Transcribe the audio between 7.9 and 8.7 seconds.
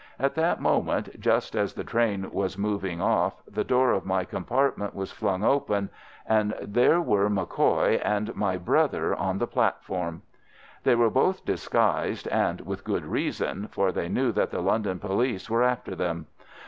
and my